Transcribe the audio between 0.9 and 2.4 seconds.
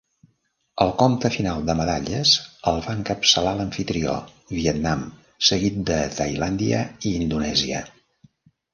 compte final de medalles